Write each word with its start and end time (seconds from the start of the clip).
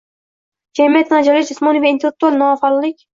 jamiyatdan 0.79 1.17
ajralish, 1.19 1.51
jismoniy 1.53 1.83
va 1.83 1.91
intellektual 1.97 2.41
nofaollik 2.43 3.05